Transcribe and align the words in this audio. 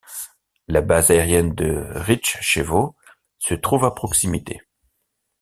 La 0.67 0.81
base 0.81 1.11
aérienne 1.11 1.53
de 1.53 1.85
Rtichtchevo 1.93 2.95
se 3.37 3.53
trouve 3.53 3.85
à 3.85 3.91
proximité. 3.91 4.59